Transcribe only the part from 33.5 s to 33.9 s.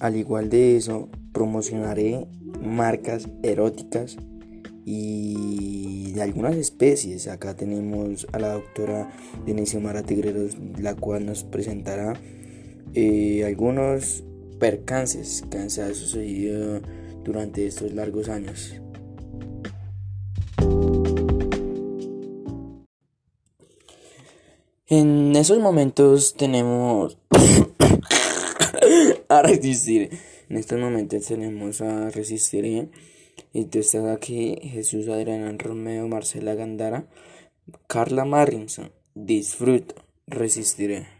Y tú